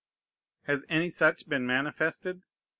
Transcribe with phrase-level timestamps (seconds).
[0.63, 2.41] Has any such been manifested?